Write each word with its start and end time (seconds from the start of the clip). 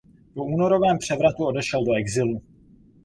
Po 0.33 0.43
únorovém 0.45 0.97
převratu 0.97 1.45
odešel 1.45 1.85
do 1.85 1.93
exilu. 1.93 2.41